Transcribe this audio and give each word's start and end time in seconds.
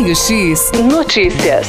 Raio 0.00 0.16
X 0.16 0.72
Notícias. 0.90 1.68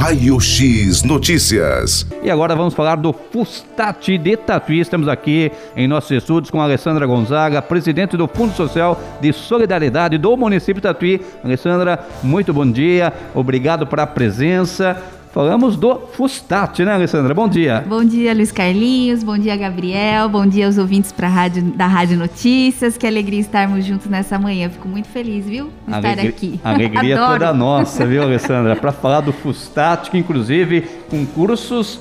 Raio 0.00 0.40
X 0.40 1.04
Notícias. 1.04 2.04
E 2.24 2.28
agora 2.28 2.56
vamos 2.56 2.74
falar 2.74 2.96
do 2.96 3.12
Fustat 3.12 4.18
de 4.18 4.36
Tatuí. 4.36 4.80
Estamos 4.80 5.06
aqui 5.06 5.52
em 5.76 5.86
nossos 5.86 6.10
estudos 6.10 6.50
com 6.50 6.60
a 6.60 6.64
Alessandra 6.64 7.06
Gonzaga, 7.06 7.62
presidente 7.62 8.16
do 8.16 8.26
Fundo 8.26 8.52
Social 8.52 9.00
de 9.20 9.32
Solidariedade 9.32 10.18
do 10.18 10.36
município 10.36 10.80
de 10.80 10.88
Tatuí. 10.88 11.20
Alessandra, 11.44 12.04
muito 12.20 12.52
bom 12.52 12.68
dia. 12.68 13.12
Obrigado 13.32 13.86
pela 13.86 14.08
presença. 14.08 15.00
Falamos 15.38 15.76
do 15.76 16.00
Fustat, 16.14 16.80
né, 16.84 16.94
Alessandra? 16.94 17.32
Bom 17.32 17.46
dia. 17.48 17.84
Bom 17.86 18.04
dia, 18.04 18.34
Luiz 18.34 18.50
Carlinhos. 18.50 19.22
Bom 19.22 19.38
dia, 19.38 19.56
Gabriel. 19.56 20.28
Bom 20.28 20.44
dia 20.44 20.66
aos 20.66 20.78
ouvintes 20.78 21.12
pra 21.12 21.28
rádio, 21.28 21.62
da 21.62 21.86
Rádio 21.86 22.18
Notícias. 22.18 22.96
Que 22.96 23.06
alegria 23.06 23.38
estarmos 23.38 23.84
juntos 23.84 24.08
nessa 24.08 24.36
manhã. 24.36 24.68
Fico 24.68 24.88
muito 24.88 25.06
feliz, 25.06 25.46
viu? 25.46 25.70
Estar 25.86 25.96
Alegria, 26.08 26.30
aqui. 26.30 26.60
Alegria 26.64 27.16
toda 27.16 27.54
nossa, 27.54 28.04
viu, 28.04 28.24
Alessandra? 28.24 28.74
Para 28.74 28.90
falar 28.90 29.20
do 29.20 29.32
Fustat, 29.32 30.10
que 30.10 30.18
inclusive 30.18 30.80
com 31.08 31.24
cursos 31.24 32.00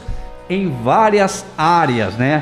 em 0.49 0.71
várias 0.83 1.45
áreas, 1.55 2.15
né? 2.15 2.41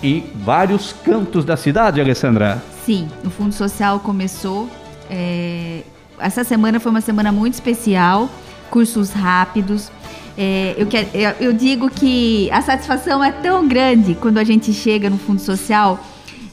Em 0.00 0.26
vários 0.36 0.92
cantos 0.92 1.44
da 1.44 1.56
cidade, 1.56 2.00
Alessandra. 2.00 2.62
Sim, 2.84 3.08
o 3.24 3.30
Fundo 3.30 3.52
Social 3.52 3.98
começou. 3.98 4.70
é, 5.10 5.80
Essa 6.20 6.44
semana 6.44 6.78
foi 6.78 6.92
uma 6.92 7.00
semana 7.00 7.32
muito 7.32 7.54
especial. 7.54 8.30
Cursos 8.70 9.10
rápidos. 9.10 9.90
É, 10.38 10.74
eu, 10.76 10.86
quero, 10.86 11.08
eu, 11.14 11.30
eu 11.40 11.52
digo 11.52 11.88
que 11.88 12.50
a 12.50 12.60
satisfação 12.60 13.24
é 13.24 13.32
tão 13.32 13.66
grande 13.66 14.14
quando 14.14 14.38
a 14.38 14.44
gente 14.44 14.72
chega 14.72 15.08
no 15.08 15.18
Fundo 15.18 15.40
Social. 15.40 15.98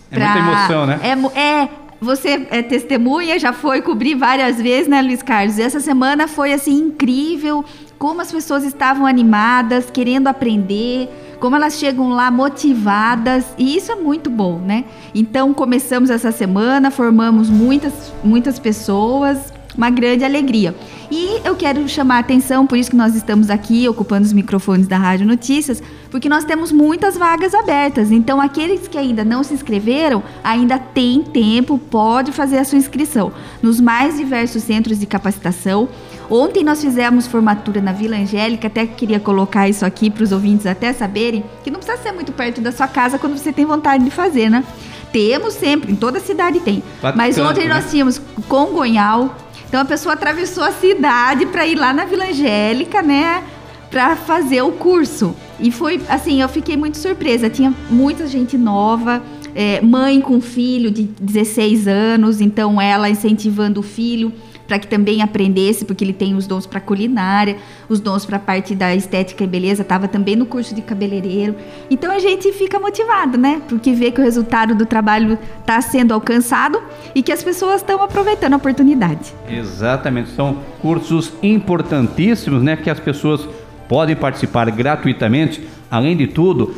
É 0.10 0.20
muita 0.20 0.40
emoção, 0.40 0.86
né? 0.86 1.00
É, 1.02 1.40
é, 1.40 1.70
você 2.00 2.48
é 2.52 2.62
testemunha, 2.62 3.40
já 3.40 3.52
foi 3.52 3.82
cobrir 3.82 4.16
várias 4.16 4.62
vezes, 4.62 4.88
né, 4.88 5.02
Luiz 5.02 5.24
Carlos? 5.24 5.58
E 5.58 5.62
essa 5.62 5.80
semana 5.80 6.28
foi 6.28 6.54
assim 6.54 6.74
incrível, 6.74 7.66
como 7.98 8.22
as 8.22 8.32
pessoas 8.32 8.64
estavam 8.64 9.06
animadas, 9.06 9.90
querendo 9.90 10.28
aprender, 10.28 11.10
como 11.40 11.56
elas 11.56 11.78
chegam 11.78 12.10
lá 12.10 12.30
motivadas, 12.30 13.46
e 13.58 13.76
isso 13.76 13.92
é 13.92 13.96
muito 13.96 14.30
bom, 14.30 14.60
né? 14.60 14.86
Então 15.16 15.54
começamos 15.54 16.10
essa 16.10 16.32
semana, 16.32 16.92
formamos 16.92 17.50
muitas, 17.50 18.14
muitas 18.24 18.60
pessoas, 18.60 19.54
uma 19.78 19.90
grande 19.90 20.24
alegria. 20.24 20.76
E 21.12 21.42
eu 21.44 21.56
quero 21.56 21.88
chamar 21.88 22.18
a 22.18 22.20
atenção, 22.20 22.66
por 22.66 22.78
isso 22.78 22.90
que 22.90 22.96
nós 22.96 23.16
estamos 23.16 23.50
aqui 23.50 23.88
ocupando 23.88 24.26
os 24.26 24.34
microfones 24.34 24.88
da 24.88 24.98
Rádio 24.98 25.28
Notícias, 25.28 25.82
porque 26.10 26.30
nós 26.30 26.44
temos 26.44 26.72
muitas 26.72 27.18
vagas 27.18 27.54
abertas. 27.54 28.12
Então, 28.12 28.40
aqueles 28.42 28.88
que 28.88 28.98
ainda 28.98 29.24
não 29.24 29.44
se 29.44 29.54
inscreveram, 29.54 30.24
ainda 30.44 30.80
tem 30.80 31.22
tempo, 31.22 31.78
pode 31.78 32.32
fazer 32.32 32.58
a 32.58 32.66
sua 32.66 32.78
inscrição 32.78 33.32
nos 33.62 33.80
mais 33.80 34.18
diversos 34.18 34.64
centros 34.64 35.00
de 35.00 35.06
capacitação. 35.06 35.88
Ontem 36.30 36.64
nós 36.64 36.82
fizemos 36.82 37.28
formatura 37.28 37.82
na 37.82 37.92
Vila 37.92 38.16
Angélica, 38.16 38.68
até 38.68 38.86
queria 38.88 39.20
colocar 39.20 39.68
isso 39.68 39.86
aqui 39.86 40.10
para 40.10 40.24
os 40.24 40.32
ouvintes 40.32 40.66
até 40.66 40.94
saberem 40.94 41.44
que 41.64 41.70
não 41.70 41.80
precisa 41.80 42.02
ser 42.02 42.12
muito 42.12 42.32
perto 42.32 42.62
da 42.62 42.72
sua 42.72 42.88
casa 42.88 43.20
quando 43.20 43.38
você 43.38 43.52
tem 43.52 43.66
vontade 43.66 44.04
de 44.04 44.10
fazer, 44.10 44.50
né? 44.50 44.64
Temos 45.12 45.54
sempre, 45.54 45.92
em 45.92 45.96
toda 45.96 46.20
cidade 46.20 46.60
tem. 46.60 46.82
Mas 47.16 47.38
ontem 47.38 47.68
né? 47.68 47.76
nós 47.76 47.92
tínhamos 47.92 48.20
Congonhal. 48.48 49.36
Então 49.74 49.82
a 49.82 49.86
pessoa 49.86 50.14
atravessou 50.14 50.64
a 50.64 50.72
cidade 50.72 51.48
para 51.48 51.66
ir 51.66 51.74
lá 51.74 51.92
na 51.92 52.06
Vila 52.06 52.26
Angélica, 52.26 53.02
né? 53.02 53.44
Para 53.90 54.16
fazer 54.16 54.62
o 54.62 54.74
curso. 54.74 55.36
E 55.60 55.72
foi 55.72 56.00
assim, 56.08 56.44
eu 56.44 56.48
fiquei 56.48 56.78
muito 56.78 56.96
surpresa. 57.00 57.50
Tinha 57.50 57.74
muita 57.90 58.28
gente 58.28 58.56
nova, 58.56 59.20
é, 59.56 59.82
mãe 59.82 60.22
com 60.22 60.40
filho 60.40 60.92
de 60.92 61.06
16 61.20 61.88
anos, 61.88 62.40
então 62.40 62.80
ela 62.80 63.10
incentivando 63.10 63.80
o 63.80 63.84
filho 63.84 64.32
para 64.68 64.80
que 64.80 64.88
também 64.88 65.22
aprendesse, 65.22 65.86
porque 65.86 66.04
ele 66.04 66.14
tem 66.14 66.36
os 66.36 66.48
dons 66.48 66.66
para 66.66 66.80
culinária, 66.80 67.58
os 67.90 68.00
dons 68.00 68.26
para 68.26 68.38
a 68.38 68.40
parte 68.40 68.74
da 68.76 68.96
estética 68.96 69.44
e 69.44 69.48
beleza, 69.48 69.82
estava 69.82 70.08
também 70.08 70.36
no 70.36 70.46
curso 70.46 70.74
de 70.74 70.82
cabeleireiro. 70.82 71.56
Então 71.90 72.12
a 72.12 72.20
gente 72.20 72.52
fica 72.54 72.80
motivado, 72.80 73.38
né? 73.38 73.62
Porque 73.68 73.94
vê 73.94 74.12
que 74.12 74.22
o 74.22 74.24
resultado 74.24 74.76
do 74.76 74.86
trabalho 74.86 75.38
está 75.60 75.82
sendo 75.82 76.14
alcançado 76.14 76.82
e 77.14 77.22
que 77.22 77.32
as 77.32 77.44
pessoas 77.44 77.78
estão 77.82 78.02
aproveitando 78.02 78.54
a 78.54 78.58
oportunidade. 78.58 79.34
Exatamente, 79.50 80.30
são 80.30 80.58
cursos 80.82 81.34
importantíssimos, 81.42 82.62
né, 82.62 82.76
que 82.76 82.90
as 82.90 83.00
pessoas 83.00 83.48
podem 83.88 84.16
participar 84.16 84.70
gratuitamente. 84.72 85.62
Além 85.90 86.18
de 86.18 86.28
tudo, 86.28 86.74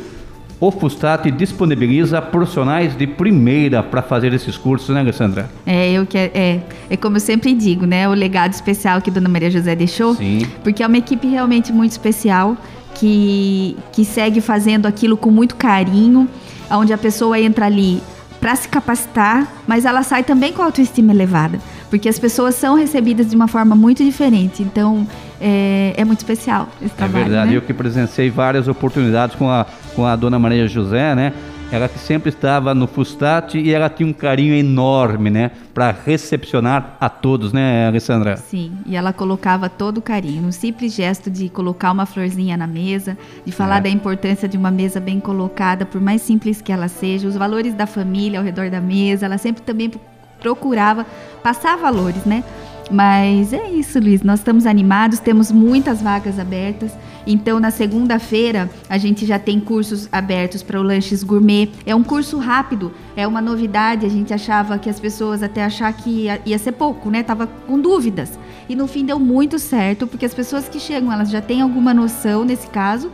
o 0.58 0.70
Fustat 0.70 1.30
disponibiliza 1.30 2.20
profissionais 2.22 2.96
de 2.96 3.06
primeira 3.06 3.82
para 3.82 4.00
fazer 4.02 4.32
esses 4.32 4.56
cursos, 4.56 4.94
né, 4.94 5.00
Alessandra? 5.00 5.50
É, 5.66 5.92
eu 5.92 6.06
que 6.06 6.16
é, 6.16 6.60
é 6.88 6.96
como 6.96 7.16
eu 7.16 7.20
sempre 7.20 7.52
digo, 7.54 7.84
né? 7.84 8.08
O 8.08 8.12
legado 8.12 8.52
especial 8.52 9.02
que 9.02 9.10
Dona 9.10 9.28
Maria 9.28 9.50
José 9.50 9.74
deixou, 9.76 10.14
Sim. 10.14 10.46
porque 10.64 10.82
é 10.82 10.86
uma 10.86 10.96
equipe 10.98 11.26
realmente 11.26 11.72
muito 11.72 11.90
especial 11.92 12.56
que, 12.94 13.76
que 13.92 14.04
segue 14.04 14.40
fazendo 14.40 14.86
aquilo 14.86 15.16
com 15.16 15.30
muito 15.30 15.56
carinho, 15.56 16.28
onde 16.70 16.92
a 16.92 16.98
pessoa 16.98 17.38
entra 17.38 17.66
ali 17.66 18.00
para 18.40 18.54
se 18.56 18.68
capacitar, 18.68 19.46
mas 19.66 19.84
ela 19.84 20.02
sai 20.02 20.22
também 20.22 20.52
com 20.52 20.62
a 20.62 20.66
autoestima 20.66 21.12
elevada, 21.12 21.58
porque 21.90 22.08
as 22.08 22.18
pessoas 22.18 22.54
são 22.54 22.74
recebidas 22.76 23.28
de 23.28 23.36
uma 23.36 23.48
forma 23.48 23.74
muito 23.74 24.02
diferente. 24.04 24.62
Então 24.62 25.06
é, 25.40 25.92
é 25.96 26.04
muito 26.04 26.20
especial 26.20 26.68
esse 26.80 26.92
É 26.94 26.96
trabalho. 26.96 27.24
verdade, 27.26 27.50
né? 27.50 27.56
eu 27.56 27.62
que 27.62 27.74
presenciei 27.74 28.30
várias 28.30 28.68
oportunidades 28.68 29.36
com 29.36 29.50
a, 29.50 29.66
com 29.96 30.06
a 30.06 30.14
dona 30.14 30.38
Maria 30.38 30.68
José, 30.68 31.14
né? 31.14 31.32
Ela 31.72 31.88
que 31.88 31.98
sempre 31.98 32.28
estava 32.28 32.72
no 32.76 32.86
Fustat 32.86 33.58
e 33.58 33.72
ela 33.74 33.88
tinha 33.90 34.08
um 34.08 34.12
carinho 34.12 34.54
enorme, 34.54 35.30
né? 35.30 35.50
Para 35.74 35.90
recepcionar 35.90 36.96
a 37.00 37.08
todos, 37.08 37.52
né, 37.52 37.88
Alessandra? 37.88 38.36
Sim, 38.36 38.70
e 38.86 38.94
ela 38.94 39.12
colocava 39.12 39.68
todo 39.68 39.98
o 39.98 40.02
carinho, 40.02 40.42
no 40.42 40.52
simples 40.52 40.94
gesto 40.94 41.28
de 41.28 41.48
colocar 41.48 41.90
uma 41.90 42.06
florzinha 42.06 42.56
na 42.56 42.68
mesa, 42.68 43.18
de 43.44 43.50
falar 43.50 43.78
É. 43.78 43.80
da 43.80 43.88
importância 43.88 44.46
de 44.48 44.56
uma 44.56 44.70
mesa 44.70 45.00
bem 45.00 45.18
colocada, 45.18 45.84
por 45.84 46.00
mais 46.00 46.22
simples 46.22 46.60
que 46.62 46.70
ela 46.70 46.86
seja, 46.86 47.26
os 47.26 47.34
valores 47.34 47.74
da 47.74 47.86
família 47.86 48.38
ao 48.38 48.44
redor 48.44 48.70
da 48.70 48.80
mesa, 48.80 49.26
ela 49.26 49.38
sempre 49.38 49.62
também 49.62 49.90
pro- 49.90 50.00
procurava 50.38 51.04
passar 51.42 51.76
valores, 51.78 52.24
né? 52.24 52.44
Mas 52.90 53.52
é 53.52 53.68
isso, 53.70 53.98
Luiz. 53.98 54.22
Nós 54.22 54.38
estamos 54.38 54.64
animados, 54.66 55.18
temos 55.18 55.50
muitas 55.50 56.00
vagas 56.00 56.38
abertas. 56.38 56.92
Então, 57.26 57.58
na 57.58 57.70
segunda-feira, 57.70 58.70
a 58.88 58.96
gente 58.98 59.26
já 59.26 59.38
tem 59.38 59.58
cursos 59.58 60.08
abertos 60.12 60.62
para 60.62 60.78
o 60.80 60.82
Lanches 60.82 61.22
Gourmet. 61.24 61.70
É 61.84 61.94
um 61.94 62.04
curso 62.04 62.38
rápido, 62.38 62.92
é 63.16 63.26
uma 63.26 63.40
novidade. 63.40 64.06
A 64.06 64.08
gente 64.08 64.32
achava 64.32 64.78
que 64.78 64.88
as 64.88 65.00
pessoas 65.00 65.42
até 65.42 65.64
achar 65.64 65.92
que 65.92 66.08
ia, 66.24 66.40
ia 66.46 66.58
ser 66.58 66.72
pouco, 66.72 67.10
né? 67.10 67.22
Tava 67.22 67.46
com 67.46 67.80
dúvidas. 67.80 68.38
E 68.68 68.76
no 68.76 68.86
fim 68.86 69.04
deu 69.04 69.18
muito 69.18 69.58
certo, 69.58 70.06
porque 70.06 70.24
as 70.24 70.34
pessoas 70.34 70.68
que 70.68 70.78
chegam, 70.78 71.12
elas 71.12 71.30
já 71.30 71.40
têm 71.40 71.60
alguma 71.60 71.92
noção 71.92 72.44
nesse 72.44 72.68
caso 72.68 73.10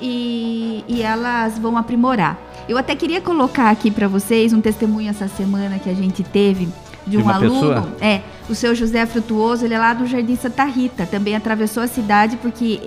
e, 0.00 0.84
e 0.88 1.02
elas 1.02 1.58
vão 1.58 1.76
aprimorar. 1.76 2.38
Eu 2.68 2.78
até 2.78 2.94
queria 2.94 3.20
colocar 3.20 3.70
aqui 3.70 3.90
para 3.90 4.06
vocês 4.06 4.52
um 4.52 4.60
testemunho 4.60 5.10
essa 5.10 5.28
semana 5.28 5.78
que 5.78 5.90
a 5.90 5.94
gente 5.94 6.22
teve 6.22 6.68
de 7.06 7.16
De 7.16 7.22
um 7.22 7.28
aluno. 7.28 7.52
pessoa? 7.52 7.96
É, 8.00 8.20
o 8.48 8.54
seu 8.54 8.74
José 8.74 9.04
Frutuoso, 9.06 9.64
ele 9.64 9.74
é 9.74 9.78
lá 9.78 9.92
do 9.92 10.06
Jardim 10.06 10.36
Santa 10.36 10.64
Rita, 10.64 11.06
também 11.06 11.34
atravessou 11.34 11.82
a 11.82 11.86
cidade 11.86 12.36
porque 12.36 12.80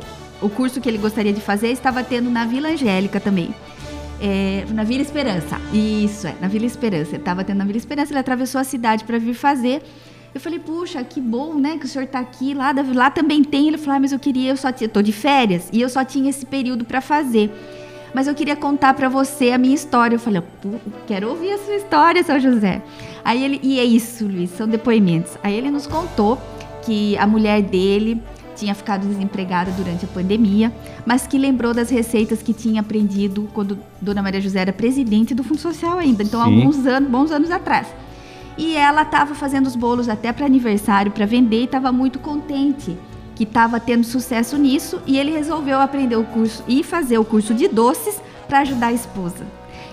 o 0.44 0.50
curso 0.50 0.82
que 0.82 0.90
ele 0.90 0.98
gostaria 0.98 1.32
de 1.32 1.40
fazer 1.40 1.70
estava 1.70 2.04
tendo 2.04 2.30
na 2.30 2.46
Vila 2.46 2.70
Angélica 2.70 3.20
também. 3.20 3.56
É, 4.22 4.66
na 4.74 4.84
Vila 4.84 5.02
Esperança. 5.02 5.60
Isso, 5.74 6.28
é, 6.28 6.36
na 6.40 6.48
Vila 6.48 6.66
Esperança. 6.66 7.12
Ele 7.12 7.18
estava 7.18 7.44
tendo 7.44 7.58
na 7.58 7.66
Vila 7.66 7.78
Esperança, 7.78 8.12
ele 8.12 8.20
atravessou 8.20 8.60
a 8.60 8.64
cidade 8.64 9.06
para 9.06 9.18
vir 9.18 9.34
fazer. 9.34 9.82
Eu 10.36 10.42
falei, 10.42 10.60
puxa, 10.60 11.04
que 11.04 11.22
bom, 11.22 11.54
né, 11.56 11.78
que 11.78 11.86
o 11.86 11.88
senhor 11.88 12.08
tá 12.08 12.20
aqui, 12.20 12.54
lá, 12.54 12.74
lá 12.94 13.10
também 13.10 13.44
tem. 13.44 13.68
Ele 13.70 13.78
falou, 13.78 13.96
ah, 13.96 14.00
mas 14.00 14.12
eu 14.12 14.20
queria, 14.20 14.52
eu 14.52 14.58
só 14.58 14.72
tinha, 14.72 14.90
tô 14.90 15.02
de 15.02 15.14
férias 15.14 15.70
e 15.72 15.80
eu 15.80 15.88
só 15.88 16.04
tinha 16.04 16.30
esse 16.30 16.46
período 16.46 16.84
para 16.84 17.00
fazer. 17.00 17.50
Mas 18.14 18.28
eu 18.28 18.36
queria 18.36 18.56
contar 18.56 18.94
para 18.94 19.08
você 19.10 19.52
a 19.52 19.58
minha 19.58 19.74
história. 19.74 20.16
Eu 20.16 20.20
falei, 20.20 20.42
"Pô, 20.62 20.70
quero 21.08 21.30
ouvir 21.30 21.52
a 21.52 21.58
sua 21.58 21.76
história, 21.76 22.22
seu 22.24 22.40
José. 22.40 22.82
Aí 23.26 23.44
ele, 23.44 23.60
e 23.64 23.80
é 23.80 23.84
isso, 23.84 24.26
Luiz, 24.26 24.52
são 24.52 24.68
depoimentos. 24.68 25.36
Aí 25.42 25.56
ele 25.56 25.72
nos 25.72 25.88
contou 25.88 26.38
que 26.84 27.18
a 27.18 27.26
mulher 27.26 27.62
dele 27.62 28.22
tinha 28.56 28.74
ficado 28.76 29.08
desempregada 29.08 29.72
durante 29.72 30.06
a 30.06 30.08
pandemia, 30.08 30.72
mas 31.06 31.28
que 31.28 31.38
lembrou 31.38 31.74
das 31.74 31.90
receitas 31.90 32.42
que 32.42 32.54
tinha 32.54 32.82
aprendido 32.82 33.50
quando 33.54 33.78
Dona 34.02 34.22
Maria 34.22 34.42
José 34.42 34.62
era 34.62 34.74
presidente 34.74 35.34
do 35.34 35.44
Fundo 35.44 35.60
Social 35.60 35.98
ainda, 35.98 36.24
então 36.24 36.44
Sim. 36.44 36.56
alguns 36.56 36.86
anos, 36.86 37.10
bons 37.10 37.32
anos 37.32 37.52
atrás. 37.52 37.88
E 38.58 38.76
ela 38.76 39.02
estava 39.02 39.34
fazendo 39.34 39.68
os 39.68 39.76
bolos 39.76 40.08
até 40.08 40.32
para 40.32 40.46
aniversário 40.46 41.12
para 41.12 41.26
vender 41.26 41.62
e 41.62 41.64
estava 41.66 41.92
muito 41.92 42.20
contente 42.20 42.98
que 43.36 43.44
estava 43.44 43.80
tendo 43.80 44.04
sucesso 44.04 44.58
nisso 44.58 45.02
e 45.08 45.18
ele 45.18 45.32
resolveu 45.32 45.80
aprender 45.80 46.16
o 46.16 46.24
curso 46.24 46.64
e 46.68 46.84
fazer 46.84 47.18
o 47.18 47.26
curso 47.26 47.54
de 47.54 47.68
doces 47.68 48.22
para 48.48 48.60
ajudar 48.60 48.88
a 48.88 48.94
esposa. 48.94 49.44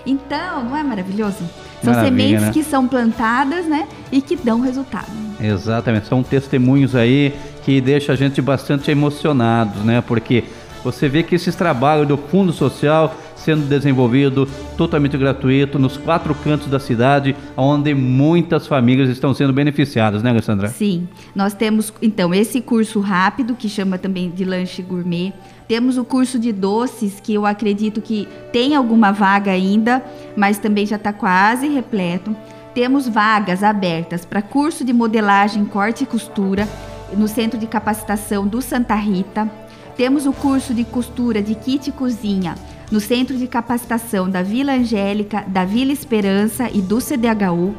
Então, 0.05 0.63
não 0.63 0.77
é 0.77 0.83
maravilhoso? 0.83 1.43
São 1.83 1.93
Maravilha, 1.93 2.23
sementes 2.23 2.45
né? 2.45 2.51
que 2.53 2.63
são 2.63 2.87
plantadas, 2.87 3.65
né, 3.65 3.87
e 4.11 4.21
que 4.21 4.35
dão 4.35 4.61
resultado. 4.61 5.09
Exatamente, 5.39 6.07
são 6.07 6.21
testemunhos 6.21 6.95
aí 6.95 7.33
que 7.63 7.79
deixam 7.81 8.13
a 8.13 8.17
gente 8.17 8.41
bastante 8.41 8.89
emocionados, 8.91 9.83
né? 9.83 10.01
Porque 10.01 10.43
você 10.83 11.07
vê 11.07 11.21
que 11.21 11.35
esses 11.35 11.55
trabalhos 11.55 12.07
do 12.07 12.17
Fundo 12.17 12.51
Social 12.51 13.15
sendo 13.35 13.67
desenvolvido 13.67 14.47
totalmente 14.77 15.17
gratuito 15.17 15.79
nos 15.79 15.97
quatro 15.97 16.33
cantos 16.35 16.67
da 16.67 16.79
cidade, 16.79 17.35
onde 17.57 17.93
muitas 17.93 18.67
famílias 18.67 19.09
estão 19.09 19.33
sendo 19.33 19.51
beneficiadas, 19.51 20.21
né, 20.21 20.29
Alessandra? 20.29 20.67
Sim. 20.67 21.07
Nós 21.35 21.53
temos, 21.53 21.91
então, 22.01 22.33
esse 22.33 22.61
curso 22.61 22.99
rápido, 22.99 23.55
que 23.55 23.67
chama 23.67 23.97
também 23.97 24.29
de 24.29 24.45
lanche 24.45 24.81
gourmet. 24.81 25.33
Temos 25.67 25.97
o 25.97 26.03
curso 26.03 26.37
de 26.37 26.51
doces, 26.51 27.19
que 27.19 27.33
eu 27.33 27.45
acredito 27.45 28.01
que 28.01 28.27
tem 28.51 28.75
alguma 28.75 29.11
vaga 29.11 29.51
ainda, 29.51 30.03
mas 30.35 30.59
também 30.59 30.85
já 30.85 30.97
está 30.97 31.11
quase 31.11 31.67
repleto. 31.67 32.35
Temos 32.73 33.07
vagas 33.07 33.63
abertas 33.63 34.23
para 34.23 34.41
curso 34.41 34.85
de 34.85 34.93
modelagem, 34.93 35.65
corte 35.65 36.03
e 36.03 36.07
costura 36.07 36.67
no 37.15 37.27
Centro 37.27 37.59
de 37.59 37.67
Capacitação 37.67 38.47
do 38.47 38.61
Santa 38.61 38.95
Rita. 38.95 39.49
Temos 39.95 40.25
o 40.25 40.33
curso 40.33 40.73
de 40.73 40.83
costura 40.83 41.41
de 41.41 41.55
kit 41.55 41.91
cozinha 41.91 42.55
no 42.91 42.99
Centro 42.99 43.37
de 43.37 43.47
Capacitação 43.47 44.29
da 44.29 44.41
Vila 44.43 44.73
Angélica, 44.73 45.45
da 45.47 45.63
Vila 45.63 45.91
Esperança 45.91 46.69
e 46.73 46.81
do 46.81 46.99
CDHU. 46.99 47.73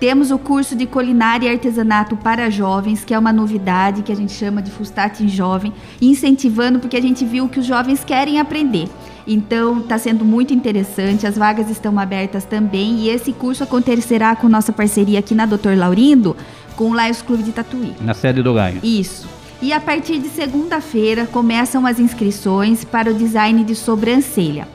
Temos 0.00 0.30
o 0.30 0.38
curso 0.38 0.74
de 0.74 0.86
culinária 0.86 1.46
e 1.46 1.50
artesanato 1.50 2.16
para 2.16 2.50
jovens, 2.50 3.04
que 3.04 3.14
é 3.14 3.18
uma 3.18 3.32
novidade 3.32 4.02
que 4.02 4.12
a 4.12 4.16
gente 4.16 4.32
chama 4.32 4.60
de 4.60 4.70
Fustat 4.70 5.22
em 5.22 5.28
Jovem, 5.28 5.72
incentivando 6.00 6.78
porque 6.78 6.96
a 6.96 7.00
gente 7.00 7.24
viu 7.24 7.48
que 7.48 7.60
os 7.60 7.66
jovens 7.66 8.02
querem 8.04 8.40
aprender. 8.40 8.88
Então, 9.26 9.80
está 9.80 9.96
sendo 9.96 10.24
muito 10.24 10.52
interessante, 10.52 11.26
as 11.26 11.36
vagas 11.36 11.70
estão 11.70 11.98
abertas 11.98 12.44
também 12.44 12.98
e 12.98 13.08
esse 13.08 13.32
curso 13.32 13.64
acontecerá 13.64 14.36
com 14.36 14.48
nossa 14.48 14.72
parceria 14.72 15.20
aqui 15.20 15.34
na 15.34 15.46
Doutor 15.46 15.76
Laurindo, 15.76 16.36
com 16.76 16.90
o 16.90 17.00
Lions 17.00 17.22
Clube 17.22 17.42
de 17.42 17.52
Tatuí. 17.52 17.94
Na 18.00 18.14
sede 18.14 18.42
do 18.42 18.54
Gaio. 18.54 18.80
Isso. 18.82 19.28
E 19.62 19.72
a 19.72 19.80
partir 19.80 20.18
de 20.18 20.28
segunda-feira 20.28 21.26
começam 21.26 21.86
as 21.86 21.98
inscrições 21.98 22.84
para 22.84 23.10
o 23.10 23.14
design 23.14 23.64
de 23.64 23.74
sobrancelha. 23.74 24.68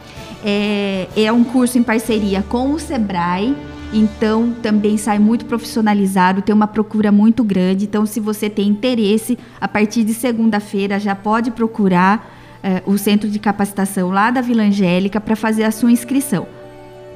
É, 0.44 1.08
é 1.16 1.32
um 1.32 1.44
curso 1.44 1.78
em 1.78 1.84
parceria 1.84 2.44
com 2.48 2.72
o 2.72 2.80
Sebrae, 2.80 3.56
então 3.94 4.54
também 4.64 4.98
sai 4.98 5.20
muito 5.20 5.46
profissionalizado, 5.46 6.42
tem 6.42 6.56
uma 6.56 6.68
procura 6.68 7.12
muito 7.12 7.44
grande. 7.44 7.86
Então, 7.86 8.06
se 8.06 8.20
você 8.20 8.50
tem 8.50 8.68
interesse, 8.68 9.38
a 9.60 9.68
partir 9.68 10.04
de 10.04 10.14
segunda-feira 10.14 10.98
já 11.00 11.14
pode 11.14 11.52
procurar 11.52 12.36
é, 12.64 12.82
o 12.86 12.98
centro 12.98 13.30
de 13.30 13.38
capacitação 13.38 14.10
lá 14.10 14.32
da 14.32 14.42
Vila 14.42 14.64
Angélica 14.64 15.20
para 15.20 15.36
fazer 15.36 15.66
a 15.66 15.72
sua 15.72 15.92
inscrição 15.92 16.48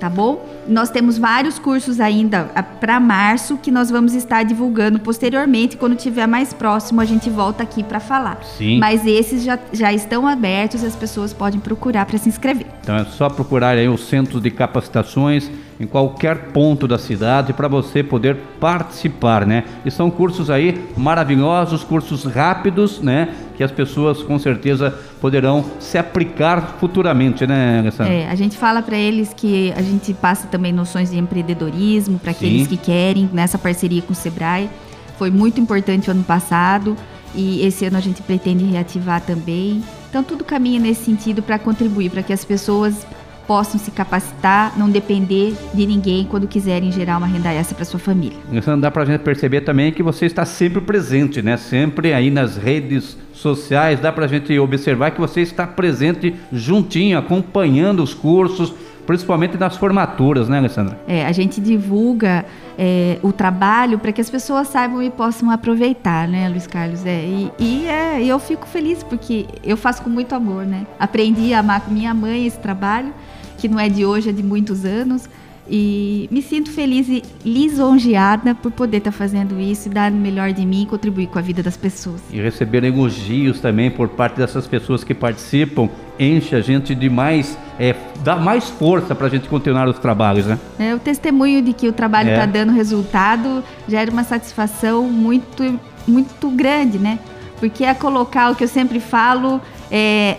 tá 0.03 0.09
bom? 0.09 0.45
Nós 0.67 0.89
temos 0.89 1.17
vários 1.17 1.57
cursos 1.57 2.01
ainda 2.01 2.43
para 2.81 2.99
março 2.99 3.55
que 3.55 3.71
nós 3.71 3.89
vamos 3.89 4.13
estar 4.13 4.43
divulgando 4.43 4.99
posteriormente. 4.99 5.77
Quando 5.77 5.95
tiver 5.95 6.27
mais 6.27 6.51
próximo, 6.51 6.99
a 6.99 7.05
gente 7.05 7.29
volta 7.29 7.63
aqui 7.63 7.81
para 7.81 8.01
falar. 8.01 8.43
Sim. 8.43 8.79
Mas 8.79 9.05
esses 9.05 9.45
já, 9.45 9.57
já 9.71 9.93
estão 9.93 10.27
abertos, 10.27 10.83
as 10.83 10.93
pessoas 10.93 11.31
podem 11.31 11.57
procurar 11.57 12.05
para 12.05 12.17
se 12.17 12.27
inscrever. 12.27 12.65
Então 12.81 12.97
é 12.97 13.05
só 13.05 13.29
procurar 13.29 13.77
aí 13.77 13.87
o 13.87 13.97
centro 13.97 14.41
de 14.41 14.51
capacitações 14.51 15.49
em 15.79 15.87
qualquer 15.87 16.51
ponto 16.51 16.85
da 16.85 16.97
cidade 16.97 17.53
para 17.53 17.69
você 17.69 18.03
poder 18.03 18.35
participar, 18.59 19.45
né? 19.45 19.63
E 19.85 19.91
são 19.91 20.11
cursos 20.11 20.49
aí 20.49 20.83
maravilhosos, 20.97 21.81
cursos 21.81 22.25
rápidos, 22.25 23.01
né? 23.01 23.29
Que 23.55 23.63
as 23.63 23.71
pessoas 23.71 24.21
com 24.23 24.39
certeza 24.39 24.93
poderão 25.21 25.63
se 25.79 25.97
aplicar 25.97 26.77
futuramente, 26.79 27.45
né, 27.45 27.79
Alessandra? 27.79 28.13
É, 28.13 28.29
a 28.29 28.35
gente 28.35 28.57
fala 28.57 28.81
para 28.81 28.97
eles 28.97 29.33
que 29.33 29.71
a 29.75 29.81
gente 29.81 30.13
passa 30.13 30.47
também 30.47 30.73
noções 30.73 31.11
de 31.11 31.17
empreendedorismo 31.17 32.19
para 32.19 32.31
aqueles 32.31 32.67
que 32.67 32.77
querem 32.77 33.29
nessa 33.31 33.57
parceria 33.57 34.01
com 34.01 34.13
o 34.13 34.15
Sebrae. 34.15 34.69
Foi 35.17 35.29
muito 35.29 35.59
importante 35.59 36.09
o 36.09 36.11
ano 36.11 36.23
passado 36.23 36.95
e 37.35 37.65
esse 37.65 37.85
ano 37.85 37.97
a 37.97 38.01
gente 38.01 38.21
pretende 38.21 38.63
reativar 38.65 39.21
também. 39.21 39.83
Então 40.09 40.23
tudo 40.23 40.43
caminha 40.43 40.79
nesse 40.79 41.05
sentido 41.05 41.41
para 41.41 41.57
contribuir 41.57 42.09
para 42.09 42.23
que 42.23 42.33
as 42.33 42.43
pessoas 42.43 43.05
possam 43.47 43.79
se 43.79 43.91
capacitar, 43.91 44.77
não 44.77 44.89
depender 44.89 45.53
de 45.73 45.85
ninguém 45.85 46.25
quando 46.25 46.47
quiserem 46.47 46.91
gerar 46.91 47.17
uma 47.17 47.27
renda 47.27 47.51
extra 47.51 47.75
para 47.75 47.85
sua 47.85 47.99
família. 47.99 48.37
Isso 48.51 48.77
dá 48.77 48.89
para 48.89 49.03
a 49.03 49.05
gente 49.05 49.21
perceber 49.21 49.61
também 49.61 49.91
que 49.91 50.03
você 50.03 50.25
está 50.25 50.45
sempre 50.45 50.81
presente, 50.81 51.41
né? 51.41 51.57
Sempre 51.57 52.13
aí 52.13 52.29
nas 52.29 52.57
redes 52.57 53.17
sociais, 53.33 53.99
dá 53.99 54.11
para 54.11 54.25
a 54.25 54.27
gente 54.27 54.57
observar 54.57 55.11
que 55.11 55.19
você 55.19 55.41
está 55.41 55.67
presente 55.67 56.33
juntinho, 56.51 57.17
acompanhando 57.17 58.01
os 58.01 58.13
cursos, 58.13 58.73
principalmente 59.05 59.57
nas 59.57 59.77
formaturas, 59.77 60.47
né, 60.47 60.57
Alessandra? 60.57 60.97
É, 61.07 61.25
a 61.25 61.31
gente 61.31 61.59
divulga 61.59 62.45
é, 62.77 63.19
o 63.21 63.31
trabalho 63.31 63.99
para 63.99 64.11
que 64.11 64.21
as 64.21 64.29
pessoas 64.29 64.67
saibam 64.67 65.01
e 65.01 65.09
possam 65.09 65.49
aproveitar, 65.51 66.27
né, 66.27 66.47
Luiz 66.49 66.67
Carlos? 66.67 67.05
É, 67.05 67.23
e, 67.23 67.51
e 67.59 67.87
é, 67.87 68.23
eu 68.23 68.39
fico 68.39 68.67
feliz 68.67 69.03
porque 69.03 69.45
eu 69.63 69.77
faço 69.77 70.01
com 70.01 70.09
muito 70.09 70.33
amor, 70.33 70.65
né? 70.65 70.85
Aprendi 70.99 71.53
a 71.53 71.59
amar 71.59 71.81
com 71.81 71.91
minha 71.91 72.13
mãe 72.13 72.45
esse 72.45 72.59
trabalho 72.59 73.13
que 73.57 73.67
não 73.67 73.79
é 73.79 73.87
de 73.87 74.05
hoje, 74.05 74.29
é 74.29 74.33
de 74.33 74.43
muitos 74.43 74.83
anos. 74.83 75.29
E 75.69 76.27
me 76.29 76.41
sinto 76.41 76.69
feliz 76.71 77.07
e 77.07 77.23
lisonjeada 77.45 78.53
por 78.53 78.71
poder 78.71 78.97
estar 78.97 79.11
tá 79.11 79.17
fazendo 79.17 79.59
isso 79.59 79.87
e 79.87 79.91
dar 79.91 80.11
o 80.11 80.15
melhor 80.15 80.51
de 80.51 80.65
mim 80.65 80.83
e 80.83 80.85
contribuir 80.85 81.27
com 81.27 81.39
a 81.39 81.41
vida 81.41 81.63
das 81.63 81.77
pessoas. 81.77 82.21
E 82.31 82.41
receber 82.41 82.83
elogios 82.83 83.59
também 83.61 83.89
por 83.89 84.09
parte 84.09 84.37
dessas 84.37 84.67
pessoas 84.67 85.03
que 85.03 85.13
participam 85.13 85.89
enche 86.19 86.55
a 86.55 86.61
gente 86.61 86.93
de 86.93 87.09
mais, 87.09 87.57
é, 87.79 87.95
dá 88.23 88.35
mais 88.35 88.69
força 88.69 89.15
para 89.15 89.27
a 89.27 89.29
gente 89.29 89.47
continuar 89.47 89.87
os 89.87 89.97
trabalhos, 89.99 90.45
né? 90.45 90.59
É, 90.77 90.93
o 90.93 90.99
testemunho 90.99 91.61
de 91.61 91.73
que 91.73 91.87
o 91.87 91.93
trabalho 91.93 92.29
está 92.29 92.43
é. 92.43 92.47
dando 92.47 92.71
resultado 92.71 93.63
gera 93.87 94.11
uma 94.11 94.23
satisfação 94.23 95.03
muito, 95.03 95.79
muito 96.07 96.49
grande, 96.49 96.99
né? 96.99 97.19
Porque 97.59 97.85
é 97.85 97.93
colocar 97.93 98.51
o 98.51 98.55
que 98.55 98.63
eu 98.63 98.67
sempre 98.67 98.99
falo, 98.99 99.61
é, 99.95 100.35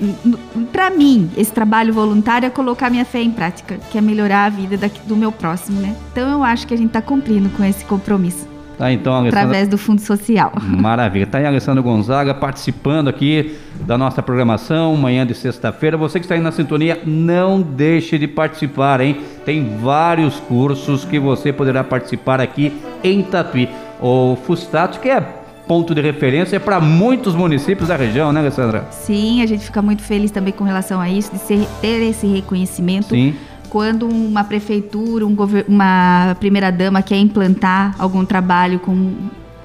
para 0.73 0.91
mim, 0.91 1.31
esse 1.37 1.53
trabalho 1.53 1.95
voluntário 1.95 2.45
é 2.45 2.51
colocar 2.51 2.91
minha 2.91 3.05
fé 3.05 3.23
em 3.23 3.31
prática, 3.31 3.79
que 3.93 3.97
é 3.97 4.01
melhorar 4.01 4.47
a 4.47 4.49
vida 4.49 4.91
do 5.07 5.17
meu 5.17 5.31
próximo, 5.31 5.81
né? 5.81 5.95
Então 6.11 6.29
eu 6.29 6.43
acho 6.43 6.67
que 6.67 6.75
a 6.75 6.77
gente 6.77 6.89
está 6.89 7.01
cumprindo 7.01 7.49
com 7.51 7.63
esse 7.63 7.85
compromisso. 7.85 8.49
Tá, 8.77 8.91
então, 8.91 9.15
Alessandra... 9.15 9.41
Através 9.43 9.69
do 9.69 9.79
Fundo 9.79 10.01
Social. 10.01 10.51
Maravilha. 10.59 11.29
Tá 11.29 11.39
aí 11.39 11.47
Alessandro 11.47 11.85
Gonzaga 11.85 12.35
participando 12.35 13.07
aqui 13.07 13.57
da 13.87 13.97
nossa 13.97 14.21
programação, 14.21 14.97
manhã 14.97 15.25
de 15.25 15.35
sexta-feira. 15.35 15.97
Você 15.97 16.19
que 16.19 16.25
está 16.25 16.35
aí 16.35 16.41
na 16.41 16.51
sintonia, 16.51 17.01
não 17.07 17.63
deixe 17.63 18.19
de 18.19 18.27
participar, 18.27 19.01
hein? 19.01 19.21
Tem 19.45 19.79
vários 19.79 20.41
cursos 20.41 21.05
que 21.05 21.21
você 21.21 21.53
poderá 21.53 21.85
participar 21.85 22.41
aqui 22.41 22.73
em 23.05 23.23
Tatuí. 23.23 23.69
O 24.01 24.37
Fustato, 24.45 24.99
que 24.99 25.09
é 25.09 25.44
ponto 25.67 25.95
de 25.95 26.01
referência 26.01 26.61
para 26.61 26.81
muitos 26.81 27.35
municípios 27.35 27.89
da 27.89 27.97
região, 27.97 28.33
né, 28.33 28.41
Alessandra? 28.41 28.87
Sim, 28.91 29.43
a 29.43 29.47
gente 29.47 29.65
fica 29.65 29.81
muito 29.81 30.03
feliz 30.03 30.31
também 30.31 30.53
com 30.53 30.65
relação 30.65 31.01
a 31.01 31.09
isso, 31.09 31.33
de 31.33 31.39
ser, 31.39 31.67
ter 31.81 32.03
esse 32.03 32.27
reconhecimento. 32.27 33.09
Sim. 33.09 33.35
Quando 33.71 34.07
uma 34.07 34.45
prefeitura, 34.45 35.27
um 35.27 35.37
uma 35.67 36.37
primeira-dama 36.39 37.03
quer 37.03 37.17
implantar 37.17 37.95
algum 37.99 38.25
trabalho 38.25 38.79
com, 38.79 39.13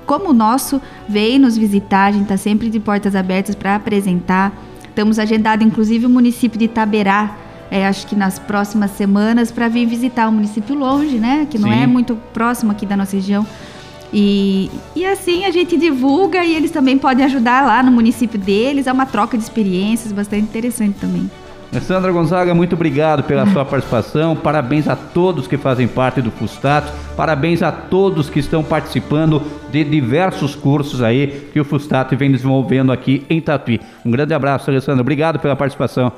como 0.05 0.29
o 0.29 0.33
nosso, 0.33 0.81
vem 1.07 1.37
nos 1.37 1.57
visitar, 1.57 2.05
a 2.05 2.11
gente 2.11 2.23
está 2.23 2.37
sempre 2.37 2.69
de 2.69 2.79
portas 2.79 3.15
abertas 3.15 3.53
para 3.53 3.75
apresentar. 3.75 4.51
Estamos 4.83 5.19
agendado, 5.19 5.63
inclusive, 5.63 6.05
o 6.05 6.09
município 6.09 6.57
de 6.57 6.65
Itaberá, 6.65 7.35
é, 7.71 7.87
acho 7.87 8.07
que 8.07 8.15
nas 8.15 8.39
próximas 8.39 8.91
semanas, 8.91 9.51
para 9.51 9.67
vir 9.67 9.85
visitar 9.85 10.27
um 10.27 10.31
município 10.31 10.75
longe, 10.75 11.19
né? 11.19 11.45
Que 11.49 11.59
não 11.59 11.69
Sim. 11.69 11.83
é 11.83 11.87
muito 11.87 12.15
próximo 12.33 12.71
aqui 12.71 12.85
da 12.85 12.97
nossa 12.97 13.15
região. 13.15 13.45
E, 14.13 14.69
e 14.95 15.05
assim 15.05 15.45
a 15.45 15.51
gente 15.51 15.77
divulga 15.77 16.43
e 16.43 16.55
eles 16.55 16.71
também 16.71 16.97
podem 16.97 17.25
ajudar 17.25 17.65
lá 17.65 17.83
no 17.83 17.91
município 17.91 18.39
deles. 18.39 18.87
É 18.87 18.91
uma 18.91 19.05
troca 19.05 19.37
de 19.37 19.43
experiências 19.43 20.11
bastante 20.11 20.43
interessante 20.43 20.97
também. 20.99 21.29
Sandra 21.81 22.11
Gonzaga, 22.11 22.55
muito 22.55 22.73
obrigado 22.73 23.21
pela 23.23 23.45
sua 23.45 23.63
participação. 23.65 24.35
Parabéns 24.35 24.87
a 24.87 24.95
todos 24.95 25.45
que 25.45 25.57
fazem 25.57 25.87
parte 25.87 26.19
do 26.21 26.31
Fustato. 26.31 26.91
Parabéns 27.15 27.61
a 27.61 27.71
todos 27.71 28.29
que 28.29 28.39
estão 28.39 28.63
participando 28.63 29.43
de 29.71 29.83
diversos 29.83 30.55
cursos 30.55 31.03
aí 31.03 31.49
que 31.53 31.59
o 31.59 31.65
Fustato 31.65 32.17
vem 32.17 32.31
desenvolvendo 32.31 32.91
aqui 32.91 33.23
em 33.29 33.39
Tatuí. 33.39 33.79
Um 34.03 34.09
grande 34.09 34.33
abraço, 34.33 34.71
Alessandra. 34.71 35.01
Obrigado 35.01 35.37
pela 35.37 35.55
participação. 35.55 36.11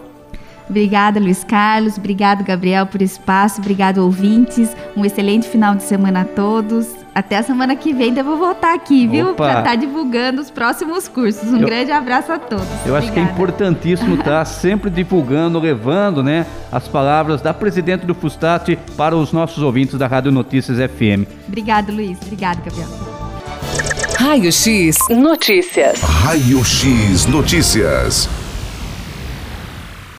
Obrigada, 0.71 1.19
Luiz 1.19 1.43
Carlos. 1.43 1.97
Obrigado, 1.97 2.45
Gabriel, 2.45 2.85
por 2.85 3.01
espaço. 3.01 3.59
Obrigado, 3.59 3.97
ouvintes. 3.97 4.73
Um 4.95 5.03
excelente 5.03 5.45
final 5.47 5.75
de 5.75 5.83
semana 5.83 6.21
a 6.21 6.25
todos. 6.25 6.87
Até 7.13 7.37
a 7.39 7.43
semana 7.43 7.75
que 7.75 7.91
vem 7.91 8.17
eu 8.17 8.23
vou 8.23 8.37
voltar 8.37 8.73
aqui, 8.73 9.05
viu? 9.05 9.33
Para 9.33 9.59
estar 9.59 9.63
tá 9.63 9.75
divulgando 9.75 10.41
os 10.41 10.49
próximos 10.49 11.09
cursos. 11.09 11.51
Um 11.51 11.57
eu, 11.57 11.65
grande 11.65 11.91
abraço 11.91 12.31
a 12.31 12.39
todos. 12.39 12.65
Eu 12.85 12.95
Obrigada. 12.95 12.97
acho 12.99 13.11
que 13.11 13.19
é 13.19 13.23
importantíssimo 13.23 14.13
estar 14.15 14.23
tá 14.31 14.45
sempre 14.45 14.89
divulgando, 14.89 15.59
levando 15.59 16.23
né, 16.23 16.45
as 16.71 16.87
palavras 16.87 17.41
da 17.41 17.53
presidente 17.53 18.05
do 18.05 18.15
Fustat 18.15 18.77
para 18.95 19.13
os 19.13 19.33
nossos 19.33 19.61
ouvintes 19.61 19.99
da 19.99 20.07
Rádio 20.07 20.31
Notícias 20.31 20.77
FM. 20.77 21.27
Obrigado, 21.49 21.91
Luiz. 21.91 22.17
Obrigado, 22.21 22.63
Gabriel. 22.63 22.87
Raio 24.17 24.51
X 24.53 24.95
Notícias. 25.09 25.99
Raio 25.99 26.63
X 26.63 27.25
Notícias. 27.25 28.29